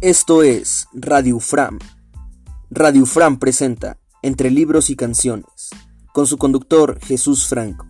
[0.00, 1.80] Esto es Radio Fram.
[2.70, 5.70] Radio Fram presenta Entre libros y canciones,
[6.12, 7.84] con su conductor Jesús Franco,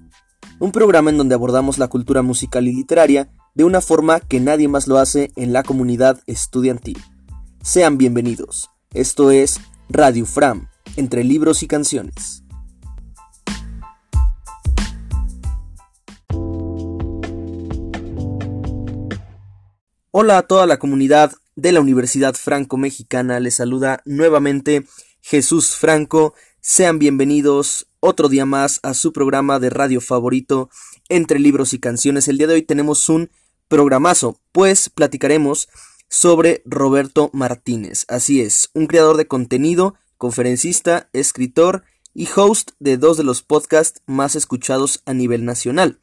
[0.59, 4.69] un programa en donde abordamos la cultura musical y literaria de una forma que nadie
[4.69, 6.99] más lo hace en la comunidad estudiantil.
[7.63, 8.71] Sean bienvenidos.
[8.95, 12.43] Esto es Radio Fram, Entre libros y canciones.
[20.11, 24.87] Hola a toda la comunidad de la Universidad Franco-Mexicana, les saluda nuevamente
[25.21, 26.35] Jesús Franco.
[26.61, 30.71] Sean bienvenidos otro día más a su programa de radio favorito
[31.09, 32.29] entre libros y canciones.
[32.29, 33.33] El día de hoy tenemos un
[33.67, 35.69] programazo, pues platicaremos
[36.09, 38.05] sobre Roberto Martínez.
[38.07, 41.83] Así es, un creador de contenido, conferencista, escritor
[42.15, 45.99] y host de dos de los podcasts más escuchados a nivel nacional.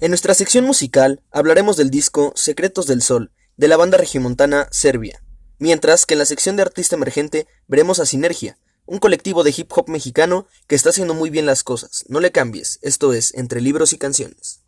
[0.00, 5.22] En nuestra sección musical hablaremos del disco Secretos del Sol, de la banda regimontana Serbia,
[5.58, 9.70] mientras que en la sección de artista emergente veremos a Sinergia, un colectivo de hip
[9.74, 12.04] hop mexicano que está haciendo muy bien las cosas.
[12.08, 14.62] No le cambies, esto es, entre libros y canciones.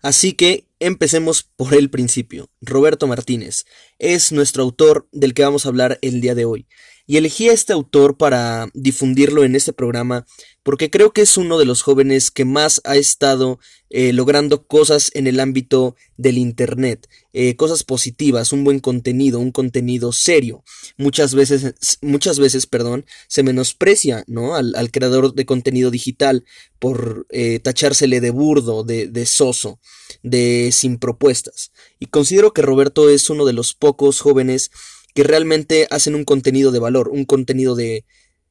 [0.00, 2.50] Así que empecemos por el principio.
[2.60, 3.66] Roberto Martínez
[3.98, 6.66] es nuestro autor del que vamos a hablar el día de hoy.
[7.06, 10.26] Y elegí a este autor para difundirlo en este programa
[10.62, 13.58] porque creo que es uno de los jóvenes que más ha estado
[13.90, 19.50] eh, logrando cosas en el ámbito del Internet, eh, cosas positivas, un buen contenido, un
[19.50, 20.62] contenido serio.
[20.96, 24.54] Muchas veces, muchas veces, perdón, se menosprecia, ¿no?
[24.54, 26.44] Al, creador de contenido digital
[26.78, 29.80] por eh, tachársele de burdo, de, de soso,
[30.22, 31.72] de sin propuestas.
[31.98, 34.70] Y considero que Roberto es uno de los pocos jóvenes
[35.14, 38.04] que realmente hacen un contenido de valor, un contenido de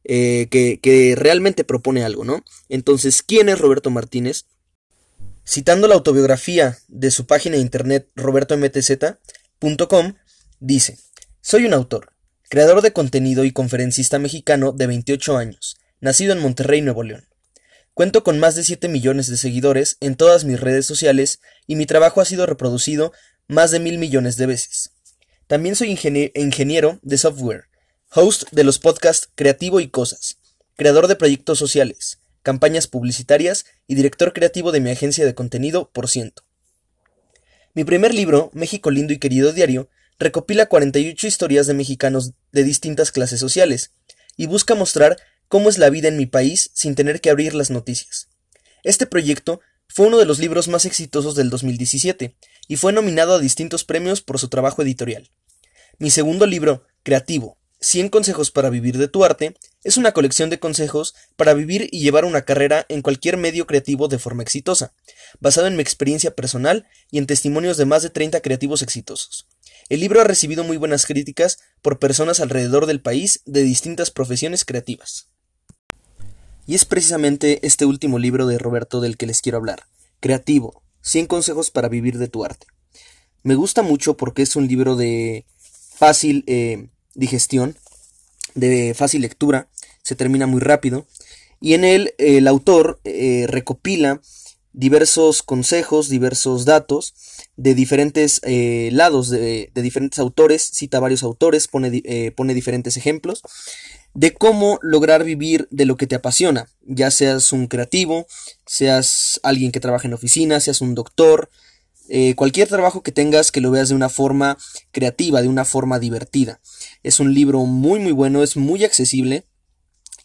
[0.04, 2.44] eh, que, que realmente propone algo, ¿no?
[2.70, 4.46] Entonces, ¿quién es Roberto Martínez?
[5.46, 10.14] Citando la autobiografía de su página de internet robertomtz.com,
[10.60, 10.98] dice,
[11.42, 12.14] Soy un autor,
[12.50, 17.26] creador de contenido y conferencista mexicano de 28 años, nacido en Monterrey, Nuevo León.
[17.94, 21.86] Cuento con más de 7 millones de seguidores en todas mis redes sociales y mi
[21.86, 23.12] trabajo ha sido reproducido
[23.48, 24.91] más de mil millones de veces.
[25.52, 27.66] También soy ingeniero de software,
[28.10, 30.38] host de los podcasts Creativo y Cosas,
[30.78, 36.08] creador de proyectos sociales, campañas publicitarias y director creativo de mi agencia de contenido Por
[36.08, 36.44] Ciento.
[37.74, 43.12] Mi primer libro, México Lindo y Querido Diario, recopila 48 historias de mexicanos de distintas
[43.12, 43.92] clases sociales
[44.38, 45.18] y busca mostrar
[45.50, 48.30] cómo es la vida en mi país sin tener que abrir las noticias.
[48.84, 49.60] Este proyecto
[49.90, 52.38] fue uno de los libros más exitosos del 2017
[52.70, 55.30] y fue nominado a distintos premios por su trabajo editorial.
[56.02, 60.58] Mi segundo libro, Creativo, 100 consejos para vivir de tu arte, es una colección de
[60.58, 64.96] consejos para vivir y llevar una carrera en cualquier medio creativo de forma exitosa,
[65.40, 69.46] basado en mi experiencia personal y en testimonios de más de 30 creativos exitosos.
[69.90, 74.66] El libro ha recibido muy buenas críticas por personas alrededor del país de distintas profesiones
[74.66, 75.28] creativas.
[76.66, 79.84] Y es precisamente este último libro de Roberto del que les quiero hablar,
[80.20, 82.66] Creativo, 100 consejos para vivir de tu arte.
[83.44, 85.46] Me gusta mucho porque es un libro de
[86.02, 87.76] fácil eh, digestión,
[88.56, 89.68] de fácil lectura,
[90.02, 91.06] se termina muy rápido,
[91.60, 94.20] y en él el autor eh, recopila
[94.74, 97.14] diversos consejos, diversos datos
[97.56, 102.02] de diferentes eh, lados, de, diferentes autores, cita varios autores, pone,
[102.36, 103.44] pone diferentes ejemplos
[104.16, 108.26] de cómo lograr vivir de lo que te apasiona, ya seas un creativo,
[108.66, 111.52] seas alguien que trabaja en oficina, seas un doctor,
[112.14, 114.58] eh, cualquier trabajo que tengas que lo veas de una forma
[114.92, 116.60] creativa, de una forma divertida.
[117.04, 119.46] Es un libro muy muy bueno, es muy accesible.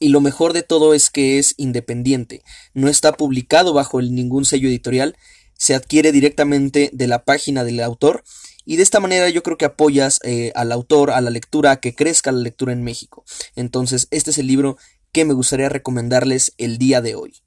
[0.01, 2.43] Y lo mejor de todo es que es independiente,
[2.75, 5.17] no está publicado bajo ningún sello editorial,
[5.57, 8.25] se adquiere directamente de la página del autor
[8.67, 11.81] y de esta manera yo creo que apoyas eh, al autor, a la lectura, a
[11.81, 13.25] que crezca la lectura en México.
[13.55, 14.77] Entonces este es el libro
[15.13, 17.46] que me gustaría recomendarles el día de hoy.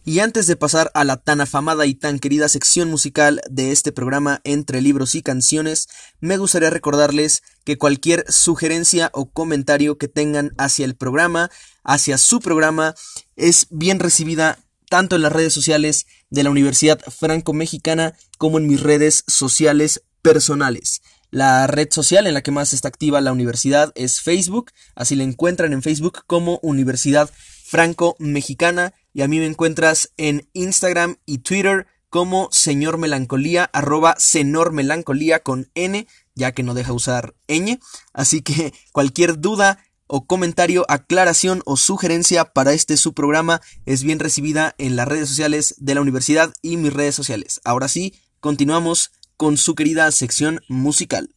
[0.03, 3.93] Y antes de pasar a la tan afamada y tan querida sección musical de este
[3.93, 5.87] programa entre libros y canciones,
[6.19, 11.49] me gustaría recordarles que cualquier sugerencia o comentario que tengan hacia el programa,
[11.83, 12.93] hacia su programa,
[13.37, 14.59] es bien recibida
[14.89, 21.01] tanto en las redes sociales de la Universidad Franco-Mexicana como en mis redes sociales personales.
[21.29, 25.23] La red social en la que más está activa la universidad es Facebook, así la
[25.23, 27.29] encuentran en Facebook como Universidad
[27.65, 34.71] Franco-Mexicana y a mí me encuentras en Instagram y Twitter como señor melancolía, arroba senor
[34.71, 37.79] melancolía con N, ya que no deja usar ñ.
[38.13, 44.19] Así que cualquier duda o comentario, aclaración o sugerencia para este su programa es bien
[44.19, 47.59] recibida en las redes sociales de la universidad y mis redes sociales.
[47.65, 51.29] Ahora sí, continuamos con su querida sección musical.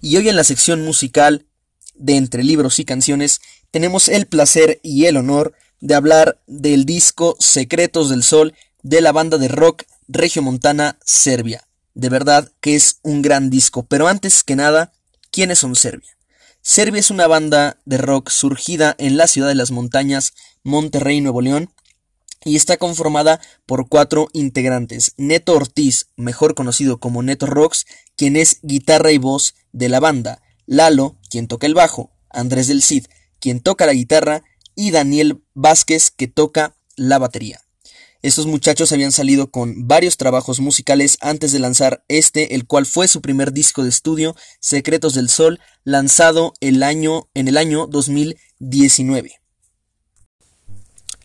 [0.00, 1.46] Y hoy en la sección musical
[1.94, 3.40] de entre libros y canciones
[3.70, 9.12] tenemos el placer y el honor de hablar del disco Secretos del Sol de la
[9.12, 11.66] banda de rock regiomontana Serbia.
[11.94, 14.92] De verdad que es un gran disco, pero antes que nada,
[15.30, 16.16] ¿quiénes son Serbia?
[16.62, 21.40] Serbia es una banda de rock surgida en la ciudad de las montañas, Monterrey, Nuevo
[21.40, 21.70] León,
[22.44, 25.14] y está conformada por cuatro integrantes.
[25.16, 30.42] Neto Ortiz, mejor conocido como Neto Rocks, quien es guitarra y voz de la banda.
[30.66, 32.12] Lalo, quien toca el bajo.
[32.30, 33.06] Andrés del Cid,
[33.40, 34.42] quien toca la guitarra,
[34.74, 37.60] y Daniel Vázquez, que toca la batería.
[38.22, 43.08] Estos muchachos habían salido con varios trabajos musicales antes de lanzar este, el cual fue
[43.08, 49.39] su primer disco de estudio, Secretos del Sol, lanzado el año, en el año 2019.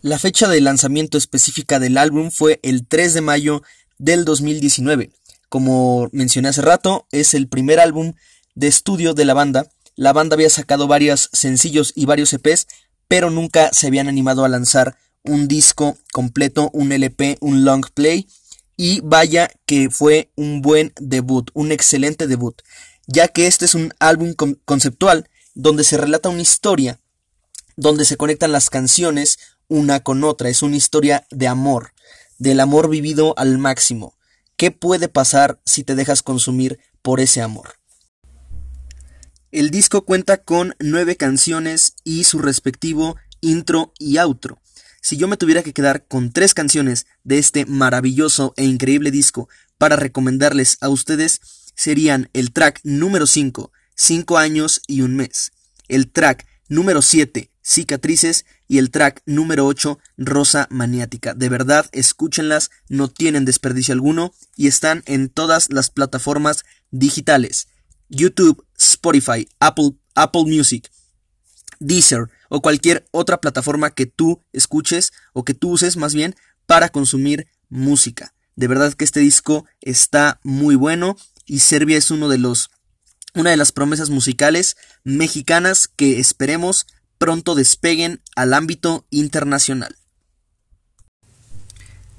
[0.06, 3.64] La fecha de lanzamiento específica del álbum fue el 3 de mayo
[3.98, 5.10] del 2019.
[5.50, 8.14] Como mencioné hace rato, es el primer álbum
[8.54, 12.68] de estudio de la banda la banda había sacado varios sencillos y varios EPs,
[13.08, 18.28] pero nunca se habían animado a lanzar un disco completo, un LP, un long play.
[18.78, 22.62] Y vaya que fue un buen debut, un excelente debut,
[23.08, 24.36] ya que este es un álbum
[24.66, 27.00] conceptual donde se relata una historia,
[27.76, 31.94] donde se conectan las canciones una con otra, es una historia de amor,
[32.38, 34.16] del amor vivido al máximo.
[34.58, 37.76] ¿Qué puede pasar si te dejas consumir por ese amor?
[39.52, 44.60] El disco cuenta con nueve canciones y su respectivo intro y outro.
[45.02, 49.48] Si yo me tuviera que quedar con tres canciones de este maravilloso e increíble disco
[49.78, 51.42] para recomendarles a ustedes,
[51.76, 55.52] serían el track número 5, 5 años y un mes,
[55.88, 61.34] el track número 7, cicatrices, y el track número 8, rosa maniática.
[61.34, 67.68] De verdad, escúchenlas, no tienen desperdicio alguno y están en todas las plataformas digitales.
[68.08, 70.92] YouTube, Spotify, Apple, Apple Music,
[71.80, 76.36] Deezer o cualquier otra plataforma que tú escuches o que tú uses más bien
[76.66, 78.34] para consumir música.
[78.56, 82.70] De verdad que este disco está muy bueno y Serbia es uno de los
[83.34, 89.96] una de las promesas musicales mexicanas que esperemos pronto despeguen al ámbito internacional.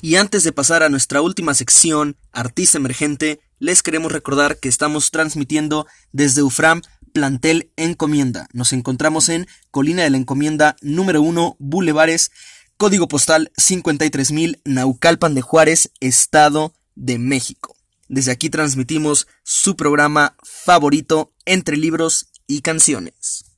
[0.03, 5.11] Y antes de pasar a nuestra última sección, Artista Emergente, les queremos recordar que estamos
[5.11, 6.83] transmitiendo desde UFRAM
[7.13, 8.47] Plantel Encomienda.
[8.53, 12.31] Nos encontramos en Colina de la Encomienda número 1, Bulevares,
[12.77, 17.75] código postal 53000, Naucalpan de Juárez, Estado de México.
[18.09, 23.56] Desde aquí transmitimos su programa favorito entre libros y canciones.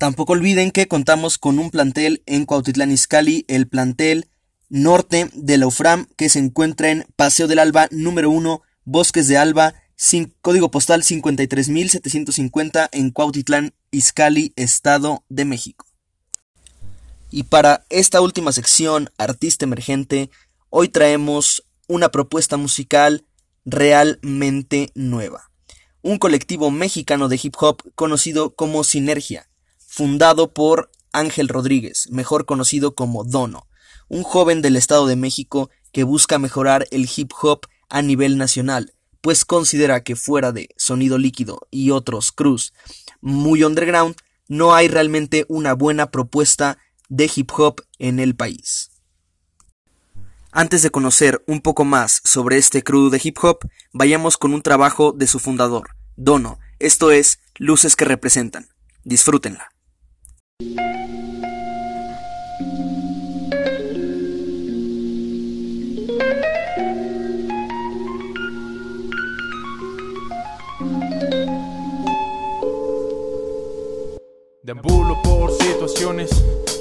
[0.00, 4.30] Tampoco olviden que contamos con un plantel en Cuautitlán Izcalli, el plantel
[4.70, 9.36] norte de la UFRAM que se encuentra en Paseo del Alba número 1, Bosques de
[9.36, 9.74] Alba,
[10.40, 15.84] código postal 53750 en Cuautitlán, Izcalli, Estado de México.
[17.30, 20.30] Y para esta última sección, Artista Emergente,
[20.70, 23.26] hoy traemos una propuesta musical
[23.66, 25.50] realmente nueva.
[26.00, 29.49] Un colectivo mexicano de hip hop conocido como Sinergia,
[30.00, 33.66] fundado por Ángel Rodríguez, mejor conocido como Dono
[34.08, 38.94] un joven del Estado de México que busca mejorar el hip hop a nivel nacional,
[39.20, 42.72] pues considera que fuera de Sonido Líquido y otros cruz
[43.20, 44.16] muy underground,
[44.48, 46.78] no hay realmente una buena propuesta
[47.10, 48.92] de hip hop en el país.
[50.50, 54.62] Antes de conocer un poco más sobre este crew de hip hop, vayamos con un
[54.62, 58.70] trabajo de su fundador, Dono, esto es Luces que representan.
[59.04, 59.70] Disfrútenla.
[60.60, 60.66] De
[74.62, 76.30] Deambulo por situaciones,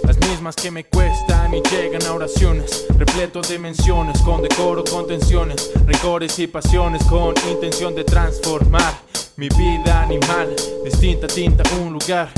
[0.03, 5.07] las mismas que me cuestan y llegan a oraciones, repleto de menciones, con decoro, con
[5.07, 8.93] tensiones, rencores y pasiones, con intención de transformar
[9.37, 12.29] mi vida animal, distinta tinta, un lugar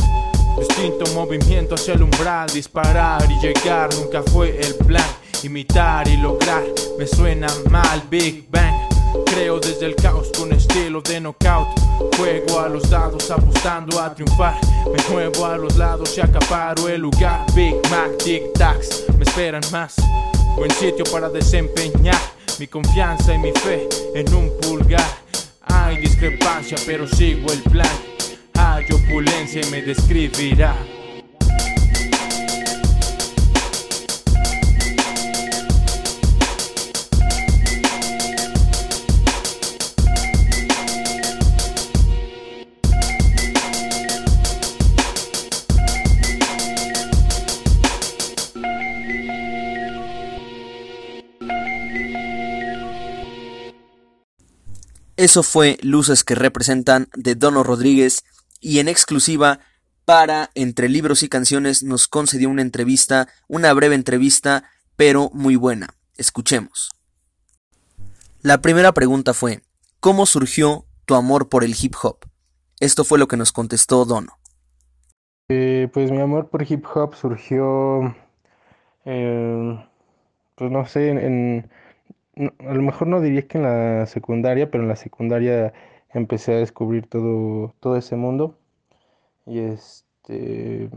[0.58, 5.06] Distinto movimiento hacia el umbral, disparar y llegar nunca fue el plan.
[5.44, 6.64] Imitar y lograr
[6.98, 8.76] me suena mal, Big Bang.
[9.26, 11.68] Creo desde el caos con estilo de knockout.
[12.18, 14.56] Juego a los dados apostando a triunfar.
[14.86, 17.46] Me muevo a los lados y acaparo el lugar.
[17.56, 19.96] Big Mac, Tic Tacs, me esperan más.
[20.56, 22.20] Buen sitio para desempeñar
[22.60, 25.04] mi confianza y mi fe en un pulgar.
[25.64, 28.11] Hay discrepancia, pero sigo el plan.
[28.82, 30.76] Hay opulencia y me describirá.
[55.18, 58.24] Eso fue Luces que representan de Dono Rodríguez
[58.62, 59.60] y en exclusiva
[60.06, 64.64] para Entre Libros y Canciones nos concedió una entrevista, una breve entrevista,
[64.96, 65.88] pero muy buena.
[66.18, 66.92] Escuchemos.
[68.42, 69.62] La primera pregunta fue,
[70.00, 72.20] ¿cómo surgió tu amor por el hip hop?
[72.80, 74.38] Esto fue lo que nos contestó Dono.
[75.50, 78.16] Eh, pues mi amor por hip hop surgió,
[79.06, 79.86] eh,
[80.56, 81.70] pues no sé, en,
[82.60, 85.74] a lo mejor no diría que en la secundaria, pero en la secundaria
[86.14, 88.58] empecé a descubrir todo, todo ese mundo.
[89.46, 90.90] Y este,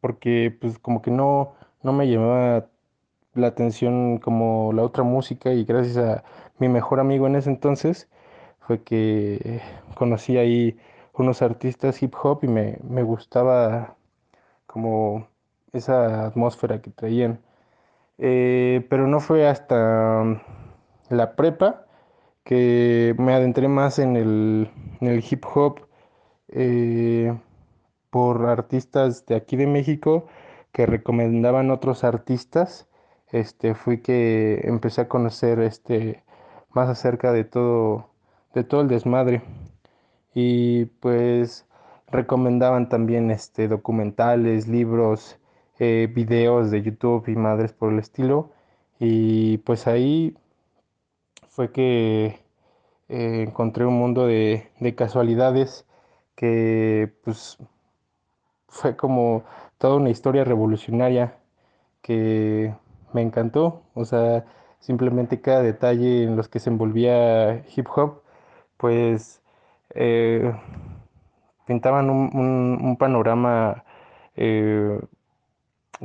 [0.00, 2.68] porque pues como que no, no me llamaba
[3.34, 6.24] la atención como la otra música y gracias a
[6.58, 8.08] mi mejor amigo en ese entonces
[8.60, 9.60] fue que
[9.94, 10.78] conocí ahí
[11.14, 13.96] unos artistas hip hop y me, me gustaba
[14.66, 15.28] como
[15.72, 17.40] esa atmósfera que traían.
[18.18, 20.24] Eh, pero no fue hasta
[21.10, 21.85] la prepa
[22.46, 24.70] que me adentré más en el,
[25.28, 25.80] hip hop
[26.48, 27.36] eh,
[28.10, 30.28] por artistas de aquí de México
[30.72, 32.88] que recomendaban otros artistas.
[33.32, 36.22] Este, fui que empecé a conocer este,
[36.70, 38.10] más acerca de todo,
[38.54, 39.42] de todo el desmadre.
[40.32, 41.66] Y pues
[42.06, 45.38] recomendaban también este, documentales, libros,
[45.80, 48.52] eh, videos de YouTube y madres por el estilo.
[49.00, 50.36] Y pues ahí
[51.56, 52.38] fue que
[53.08, 55.86] eh, encontré un mundo de, casualidades
[56.36, 57.58] que pues
[58.68, 59.44] fue como
[59.78, 61.38] toda una historia revolucionaria
[62.02, 62.74] que
[63.14, 63.82] me encantó.
[63.94, 64.44] O sea,
[64.80, 68.22] simplemente cada detalle en los que se envolvía hip hop,
[68.76, 69.42] pues
[69.94, 70.52] eh,
[71.66, 73.84] pintaban un, panorama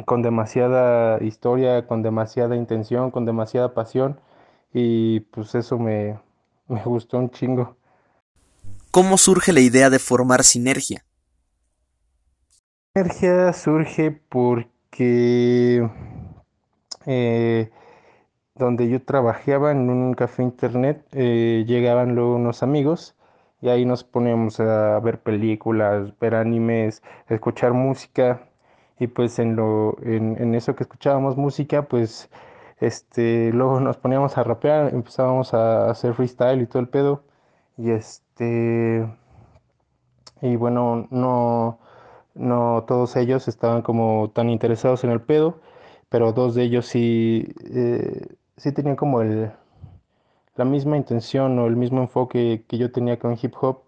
[0.06, 4.18] con demasiada historia, con demasiada intención, con demasiada pasión
[4.74, 6.20] y pues eso me,
[6.68, 7.76] me gustó un chingo.
[8.92, 11.06] ¿Cómo surge la idea de formar Sinergia?
[12.94, 15.90] Sinergia surge porque
[17.06, 17.70] eh,
[18.56, 23.16] donde yo trabajaba en un café internet eh, llegaban luego unos amigos
[23.62, 28.42] y ahí nos poníamos a ver películas, ver animes, escuchar música
[29.00, 32.30] y pues en lo en, eso que escuchábamos música pues
[32.82, 37.24] este luego nos poníamos a rapear empezábamos a hacer freestyle y todo el pedo.
[37.78, 39.08] Y este
[40.42, 45.60] bueno no todos ellos estaban como tan interesados en el pedo
[46.10, 49.52] pero dos de ellos sí eh, sí tenían como el
[50.56, 53.84] la misma intención o el mismo enfoque que yo tenía con hip hop.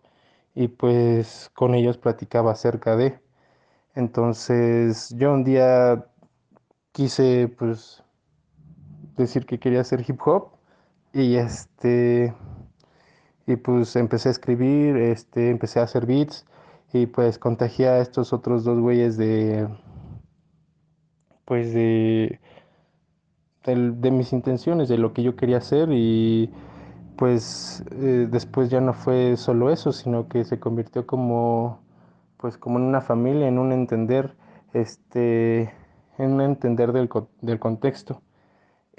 [0.55, 3.19] Y pues con ellos platicaba acerca de.
[3.95, 6.05] Entonces yo un día
[6.91, 8.02] quise pues
[9.17, 10.49] decir que quería hacer hip hop
[11.13, 12.33] y este
[13.45, 16.45] y pues empecé a escribir, este empecé a hacer beats
[16.93, 19.67] y pues contagié a estos otros dos güeyes de
[21.45, 22.39] pues de
[23.65, 26.49] de, mis intenciones, de lo que yo quería hacer y
[27.17, 31.79] pues eh, después ya no fue solo eso, sino que se convirtió como
[32.37, 34.35] pues como en una familia, en un entender,
[34.73, 35.73] este,
[36.17, 37.09] en un entender del,
[37.41, 38.21] del contexto.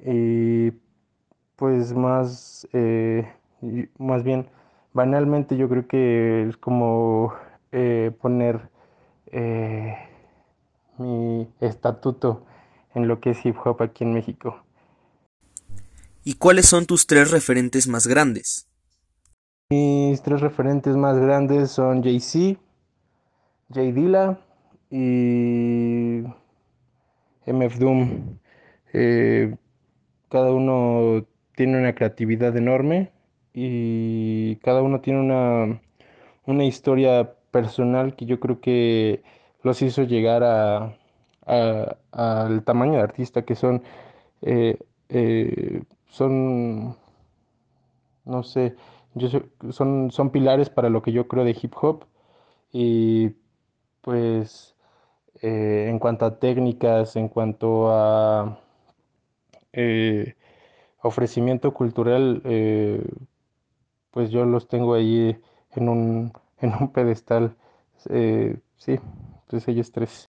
[0.04, 0.72] Y
[1.56, 3.26] pues más, eh,
[3.98, 4.48] más bien,
[4.92, 7.32] banalmente yo creo que es como
[7.72, 8.68] eh, poner
[9.26, 9.96] eh,
[10.98, 12.44] mi estatuto
[12.94, 14.62] en lo que es hip hop aquí en México.
[16.22, 18.68] ¿Y cuáles son tus tres referentes más grandes?
[19.70, 22.60] Mis tres referentes más grandes son Jay-Z,
[23.72, 24.38] Jay Dilla
[24.90, 26.22] y
[27.46, 28.38] MF Doom.
[28.92, 29.56] Eh,
[30.34, 31.24] cada uno
[31.54, 33.12] tiene una creatividad enorme
[33.52, 35.80] y cada uno tiene una,
[36.44, 39.22] una historia personal que yo creo que
[39.62, 40.96] los hizo llegar a,
[41.46, 43.84] al tamaño de artista que son.
[44.42, 44.76] Eh,
[45.08, 46.96] eh, son,
[48.24, 48.74] no sé,
[49.14, 49.28] yo
[49.70, 52.06] son, son pilares para lo que yo creo de hip hop
[52.72, 53.30] y
[54.00, 54.74] pues
[55.42, 58.63] eh, en cuanto a técnicas, en cuanto a
[61.02, 62.42] ofrecimiento cultural,
[64.10, 65.36] pues yo los tengo ahí
[65.72, 67.56] en un, en un pedestal.
[68.76, 68.98] sí,
[69.48, 70.28] pues ellos tres.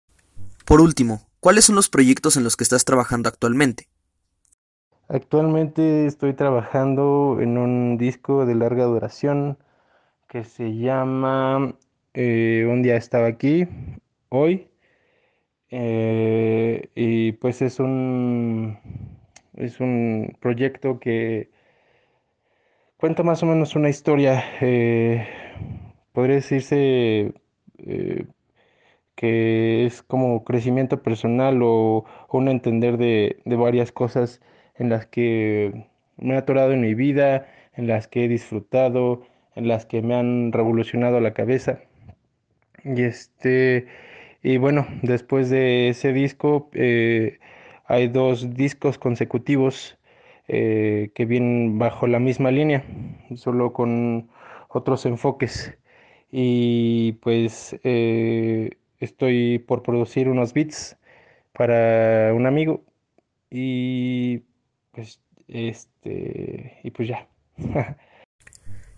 [0.64, 3.88] Por último, ¿cuáles son los proyectos en los que estás trabajando actualmente?
[5.08, 9.58] Actualmente estoy trabajando en un disco de larga duración
[10.28, 11.74] que se llama
[12.14, 13.66] eh, Un día estaba aquí,
[14.28, 14.68] hoy.
[15.70, 18.78] Eh, y pues es un,
[19.56, 21.50] es un proyecto que
[22.96, 25.26] cuenta más o menos una historia, eh,
[26.12, 27.32] podría decirse
[29.20, 34.40] que es como crecimiento personal o, un entender de, varias cosas
[34.76, 39.22] en las que me ha atorado en mi vida, en las que he disfrutado,
[39.56, 41.80] en las que me han revolucionado la cabeza.
[42.82, 43.86] Y este,
[44.42, 47.40] y bueno, después de ese disco eh,
[47.90, 49.98] hay dos discos consecutivos
[50.46, 52.84] eh, que vienen bajo la misma línea,
[53.34, 54.30] solo con
[54.68, 55.76] otros enfoques.
[56.30, 58.70] Y pues eh,
[59.00, 60.96] estoy por producir unos beats
[61.52, 62.84] para un amigo
[63.50, 64.42] y
[64.92, 67.26] pues este y pues ya.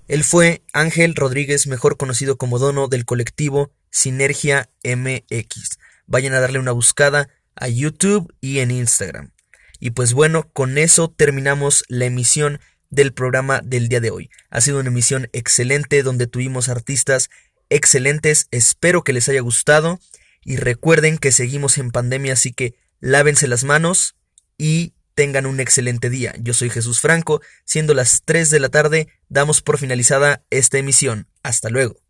[0.07, 5.79] Él fue Ángel Rodríguez, mejor conocido como dono del colectivo Sinergia MX.
[6.07, 9.33] Vayan a darle una buscada a YouTube y en Instagram.
[9.81, 12.61] Y pues bueno, con eso terminamos la emisión
[12.91, 14.31] del programa del día de hoy.
[14.51, 17.31] Ha sido una emisión excelente donde tuvimos artistas
[17.71, 19.99] excelentes, espero que les haya gustado
[20.45, 24.15] y recuerden que seguimos en pandemia, así que lávense las manos
[24.59, 26.35] y tengan un excelente día.
[26.39, 31.29] Yo soy Jesús Franco, siendo las 3 de la tarde, damos por finalizada esta emisión.
[31.43, 32.02] Hasta luego.